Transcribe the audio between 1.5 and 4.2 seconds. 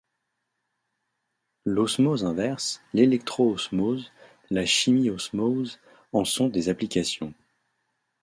L'osmose inverse, l'électro-osmose,